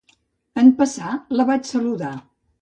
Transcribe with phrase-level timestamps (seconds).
[0.61, 2.11] En passar la vaig saludar.